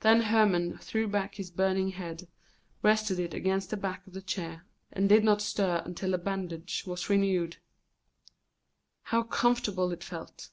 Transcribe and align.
Then 0.00 0.22
Hermon 0.22 0.78
threw 0.78 1.06
back 1.06 1.34
his 1.34 1.50
burning 1.50 1.90
head, 1.90 2.26
rested 2.82 3.18
it 3.18 3.34
against 3.34 3.68
the 3.68 3.76
back 3.76 4.06
of 4.06 4.14
the 4.14 4.22
chair, 4.22 4.64
and 4.90 5.10
did 5.10 5.22
not 5.24 5.42
stir 5.42 5.82
until 5.84 6.12
the 6.12 6.16
bandage 6.16 6.84
was 6.86 7.10
renewed. 7.10 7.58
How 9.02 9.24
comfortable 9.24 9.92
it 9.92 10.02
felt! 10.02 10.48